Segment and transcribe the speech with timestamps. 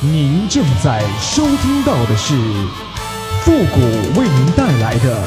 [0.00, 2.32] 您正在收听到的是
[3.40, 3.80] 复古
[4.16, 5.20] 为您带来的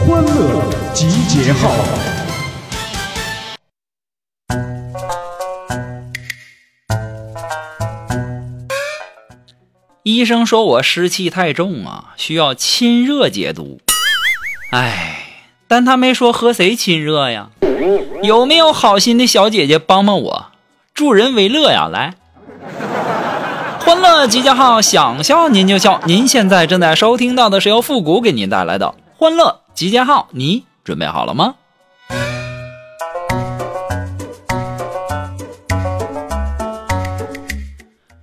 [0.00, 0.62] 欢乐
[0.92, 1.70] 集结号。
[10.02, 13.80] 医生说我湿气太重啊，需要亲热解毒。
[14.70, 17.48] 哎，但他没说和谁亲热呀？
[18.22, 20.46] 有没有好心的小姐姐帮帮我？
[20.92, 22.16] 助人为乐呀，来！
[23.84, 26.00] 欢乐集结号，想笑您就笑。
[26.06, 31.56] 您现在正在收听到的是由复古给您带来的欢乐集结号，你准备好了吗？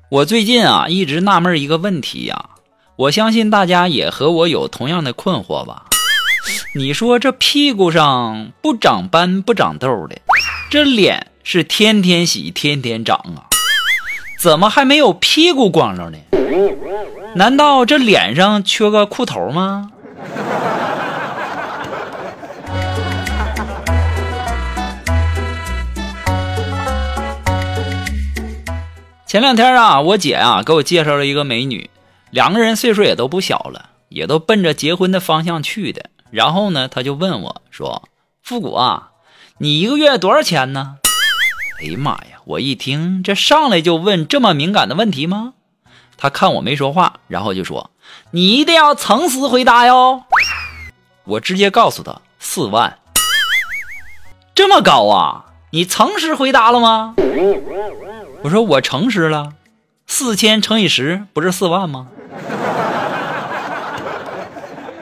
[0.09, 2.49] 我最近啊，一直纳闷一个问题呀，
[2.95, 5.85] 我相信大家也和我有同样的困惑吧？
[6.73, 10.19] 你说这屁股上不长斑不长痘的，
[10.71, 13.50] 这脸是天天洗天天长啊？
[14.41, 16.17] 怎么还没有屁股光着呢？
[17.35, 19.91] 难道这脸上缺个裤头吗？
[29.27, 31.91] 前两天啊，我姐啊给我介绍了一个美女，
[32.31, 36.05] 两个人岁数也都不小了，也都奔着结婚的方向去的。
[36.31, 38.09] 然后呢，她就问我说
[38.41, 39.11] ：“复古啊，
[39.59, 40.95] 你一个月多少钱呢？”
[41.79, 42.30] 哎呀妈呀！
[42.45, 45.53] 我一听，这上来就问这么敏感的问题吗？
[46.17, 47.91] 他看我没说话，然后就说
[48.31, 50.23] ：“你一定要诚实回答哟。”
[51.25, 52.97] 我直接告诉他：“四万。”
[54.55, 55.45] 这么高啊？
[55.71, 57.15] 你诚实回答了吗？
[58.43, 59.53] 我说我诚实了，
[60.07, 62.07] 四千乘以十不是四万吗？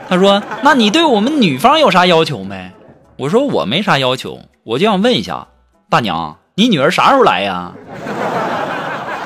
[0.08, 2.72] 他说：“那你对我们女方有啥要求没？”
[3.18, 5.48] 我说：“我没啥要求，我就想问一下，
[5.90, 7.72] 大娘。”你女儿啥时候来呀？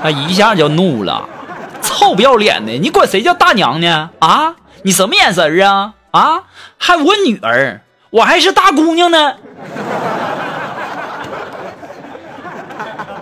[0.03, 1.27] 他一下就怒了，
[1.81, 2.73] 臭不要脸的！
[2.73, 4.11] 你管谁叫大娘呢？
[4.19, 4.53] 啊，
[4.83, 5.93] 你什么眼神啊？
[6.11, 6.43] 啊，
[6.77, 9.33] 还我女儿，我还是大姑娘呢！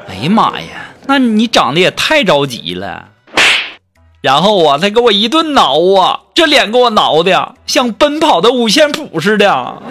[0.09, 3.05] 哎呀妈呀，那你长得也太着急了。
[4.19, 9.81] 然后啊，他给我一顿挠啊，这脸给我挠的像奔跑的五线谱似的。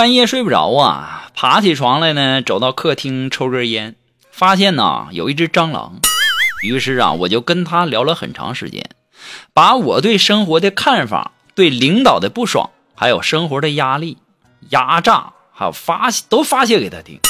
[0.00, 3.96] 半夜睡不着啊，爬起床来呢，走到客厅抽根烟，
[4.30, 6.00] 发现呢有一只蟑螂，
[6.62, 8.88] 于是啊我就跟他聊了很长时间，
[9.52, 14.16] 把我对生活的看法、对领导的不爽，还有生活的压力、
[14.70, 17.20] 压榨，还有发都发泄给他听。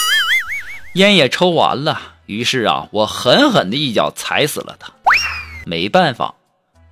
[0.94, 4.92] 烟也抽完了，于是啊我狠狠的一脚踩死了他。
[5.66, 6.37] 没办法，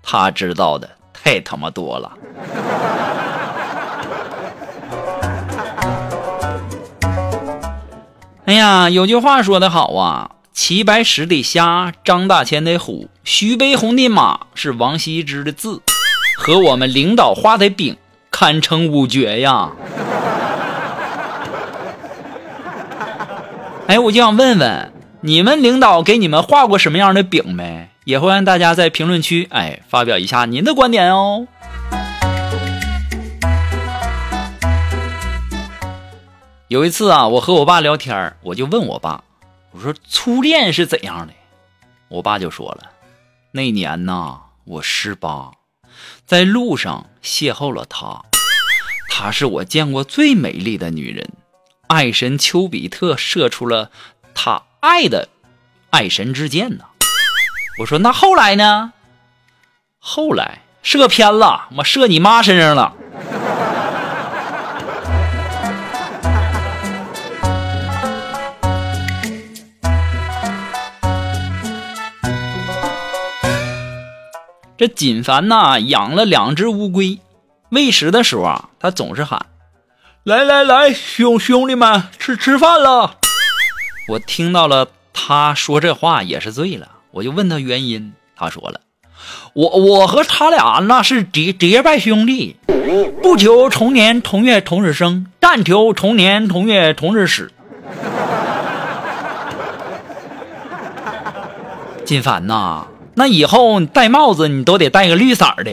[0.03, 2.19] 他知道的太他妈多了。
[8.49, 15.83] 哎呀，有句话说得好啊，齐白石的虾，张大千的虎，徐悲鸿的马是王羲之的字，
[16.39, 17.99] 和我们领导画的饼
[18.31, 19.73] 堪称五绝呀。
[23.87, 27.91] 哎，我就想问问你们领导给你们画过什么样的饼没？
[28.05, 31.47] 也欢迎大家在评论区哎发表一下您的观点哦。
[36.69, 39.25] 有一次啊，我和我爸聊天我就问我爸，
[39.71, 41.33] 我说初恋是怎样的？
[42.09, 42.91] 我爸就说了，
[43.53, 45.53] 那年呐，我十八，
[46.27, 48.23] 在路上邂逅了她，
[49.09, 51.33] 她是我见过最美丽的女人，
[51.87, 53.91] 爱神丘比特射出了
[54.35, 55.31] 他爱的
[55.89, 56.85] 爱神之箭呐。
[57.79, 58.93] 我说那后来呢？
[59.99, 62.95] 后来射偏了，我射你妈身上了。
[74.79, 77.19] 这锦凡呐，养了两只乌龟，
[77.71, 79.47] 喂食的时候啊，他总是喊
[80.23, 83.17] ：“来来来，兄兄弟们，吃吃饭了。”
[84.11, 88.81] 我听到了他说这话也是醉了，我就问他原因，他说了
[89.53, 92.55] ：“我我和他俩那是结结拜兄弟，
[93.21, 97.51] 不求同年同月同日生，但求同年同月同日死。
[102.07, 102.87] ”锦凡呐。
[103.19, 105.73] 那以后戴帽子你都得戴个绿色的。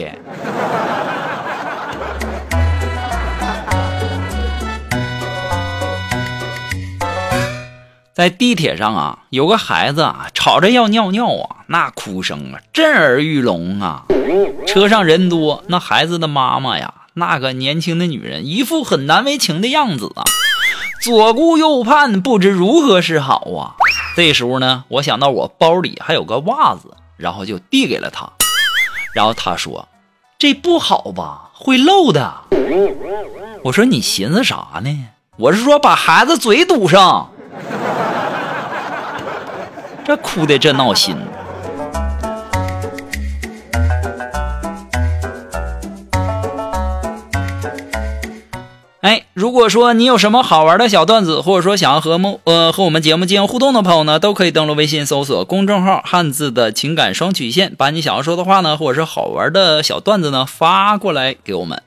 [8.12, 14.06] 在地铁上啊，有个孩子啊，吵着要尿尿啊，那哭声啊，震耳欲聋啊。
[14.66, 20.24] 车上人多，那孩子的妈妈呀，那个年轻的女人一副很难为情的样子啊，
[21.00, 23.76] 左顾右盼，不知如何是好啊。
[24.16, 28.30] 这时候呢，我想到我包里还有个袜子，然后就递给了他。
[29.14, 29.88] 然后他说
[30.38, 32.34] ：“这不好吧，会漏的。”
[33.64, 35.08] 我说：“你寻思啥呢？
[35.36, 37.30] 我是说把孩子嘴堵上。”
[40.04, 41.16] 这哭的这闹心。
[49.46, 61.80] 如果说你有什么好玩的小段子，或者说想要和梦呃和我们节目进行互动的朋友呢，都可以登录微信搜索公众号“汉字的情感双曲线”，把你想要说的话呢，或者是好玩的小段子呢发过来给我们。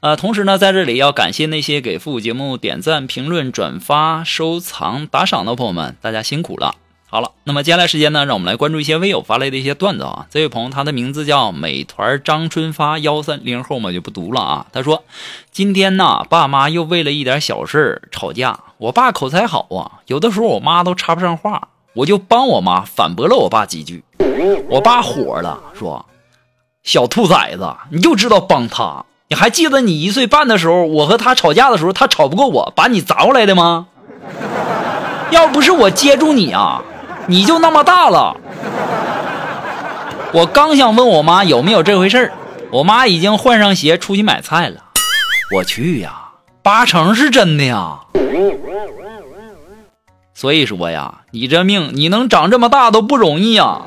[0.00, 6.74] 呃，同时呢，在这里要感谢那些给复古节目点赞、评论、转发、收藏、打赏的朋友们，大家辛苦了。
[7.10, 10.26] 好了，那么接下来时间呢，让我们来关注一些微友发来的一些段子啊。
[10.30, 14.66] 这位朋友他的名字叫美团张春发幺三零后嘛，就不读了啊。
[14.74, 15.04] 他说，
[15.50, 18.60] 今天呢，爸妈又为了一点小事吵架。
[18.76, 24.04] 我爸口才好啊，有的时候我妈都插不上话，我就帮我妈反驳了我爸几句。
[24.68, 26.04] 我爸火了，说
[26.84, 29.06] ：“小兔崽子，你就知道帮他。
[29.28, 33.86] 你还记得你一岁半的时候，我和他吵架的时候，他吵不过我，把你砸过来的吗？
[35.30, 36.82] 要不是我接住你啊！”
[37.30, 38.34] 你就那么大了，
[40.32, 42.32] 我刚想问我妈有没有这回事儿，
[42.70, 44.76] 我妈已经换上鞋出去买菜了。
[45.54, 46.30] 我去呀，
[46.62, 47.98] 八成是真的呀。
[50.32, 53.82] 所以说呀，你这命你能长这么大都不容易呀。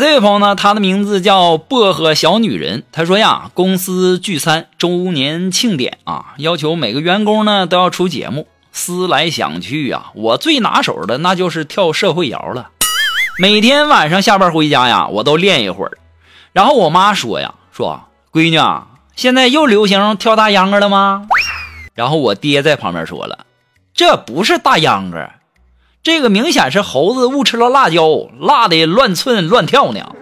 [0.00, 2.82] 这位朋友呢，他的名字叫薄荷小女人。
[2.92, 8.46] 他说呀，公司聚餐周年庆典啊，要求每个员工呢都要出节目。
[8.72, 12.70] 思来想去呀，我最拿手的那就是跳社会摇了。
[13.38, 15.98] 每天晚上下班回家呀，我都练一会儿。
[16.52, 18.02] 然后我妈说呀，说
[18.32, 21.26] 闺女啊，现在又流行跳大秧歌了吗？
[21.94, 23.46] 然后我爹在旁边说了，
[23.94, 25.30] 这不是大秧歌。
[26.06, 30.14] 这个明显是猴子误吃了辣椒，辣的乱窜乱跳呢。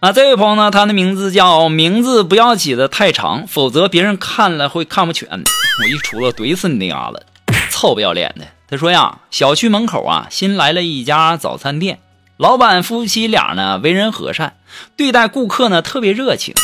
[0.00, 5.28] 啊，这位朋友呢，他的名字叫名字不要起的太长，否则别人看了会看不全。
[5.28, 7.22] 我一出了怼死你那丫子，
[7.70, 8.46] 臭不要脸的！
[8.70, 11.98] 他说呀，小区门口啊新来了一家早餐店，
[12.38, 14.54] 老板夫妻俩呢为人和善，
[14.96, 16.54] 对待顾客呢特别热情。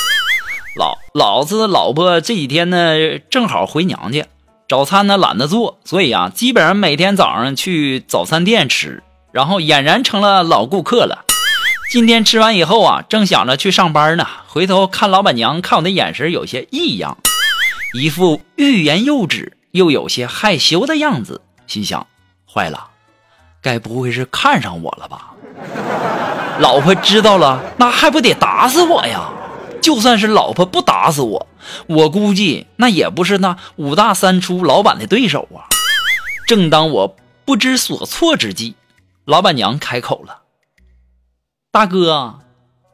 [0.79, 4.25] 老老子老婆这几天呢，正好回娘家，
[4.69, 9.03] 早餐呢懒得做，所以啊，基本上每天早上去早餐店吃，
[9.33, 11.25] 然后俨然成了老顾客了。
[11.91, 17.19] 今天吃完以后啊，正想着去上班呢，回头看老板娘看我的眼神有些异样，
[17.93, 22.07] 一副欲言又止又有些害羞的样子，心想：
[22.49, 22.91] 坏了，
[23.61, 25.33] 该不会是看上我了吧？
[26.63, 29.29] 老婆知道了，那还不得打死我呀？
[29.81, 31.47] 就算是老婆不打死我，
[31.87, 35.71] 我估计那也不是那五大三粗老板的对手啊！
[36.47, 38.75] 正当我不知所措之际，
[39.25, 40.43] 老板娘开口了
[41.73, 42.41] ：“大哥，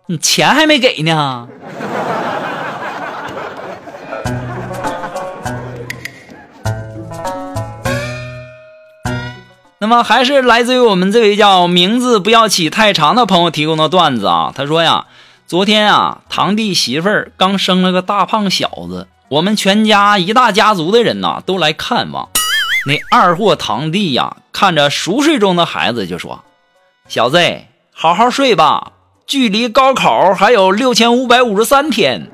[0.06, 1.48] 你钱还没给呢。
[9.78, 15.06] ”那么还是来自于我们这位叫名字不要起太长的朋友提供的段子啊，他说呀。
[15.46, 22.30] 昨天啊，堂弟媳妇儿刚生了个大胖小子，我们全家一大家族的人呐都来看望。
[22.86, 26.42] 那二货堂弟呀，看着熟睡中的孩子就说
[27.08, 27.38] ：“小子，
[27.92, 28.92] 好好睡吧，
[29.26, 32.26] 距离高考还有六千五百五十三天。”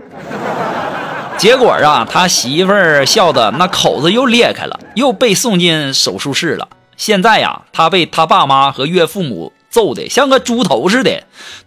[1.36, 6.68] 结果啊，他媳妇儿笑的那口子又裂开了，又被送进手术室了。
[6.96, 11.22] 现在呀，他被他爸妈和岳父母揍的像个猪头似的。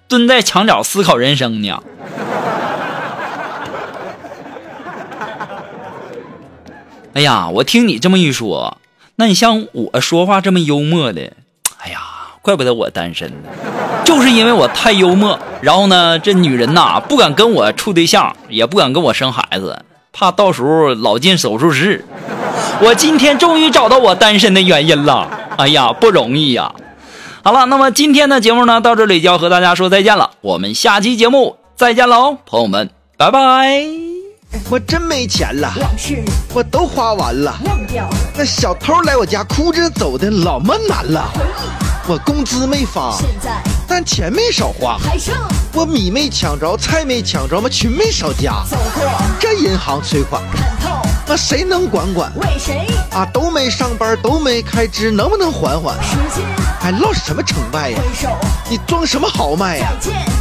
[0.08, 1.82] 蹲在墙角思考人生呢。
[7.16, 8.78] 哎呀，我听你这么一说，
[9.16, 11.34] 那你像我说话这么幽默的，
[11.80, 12.00] 哎呀，
[12.42, 13.50] 怪不得我单身呢，
[14.04, 15.40] 就是因为我太幽默。
[15.62, 22.06] 然后呢，这女人呐不敢跟我处对象，也不敢跟我生孩子，怕到时候老进手术室。
[22.82, 25.30] 我今天终于找到我单身的原因了。
[25.58, 26.74] 哎呀，不容易呀。
[27.46, 30.32] 好了，那么今天的节目呢，到这里就要和大家说再见了。
[30.40, 33.84] 我们下期节目再见喽，朋友们，拜拜。
[34.70, 36.24] 我真没钱了，往事
[36.54, 37.54] 我都花完了。
[37.66, 41.30] 忘掉那小偷来我家，哭着走的老么难了。
[41.34, 44.98] 回忆我工资没发，现在但钱没少花。
[44.98, 45.36] 还剩
[45.74, 48.64] 我米没抢着，菜没抢着，我群没少加。
[48.70, 49.04] 走过
[49.38, 50.42] 这银行催款。
[51.34, 52.32] 那谁能管管？
[52.36, 52.86] 为谁？
[53.10, 55.98] 啊，都没上班，都没开支，能不能缓缓？
[56.80, 58.00] 还唠什么成败呀？
[58.70, 59.94] 你装什么豪迈呀？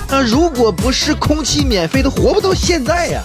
[0.07, 3.23] 那如果不是空气免费，都活不到现在呀。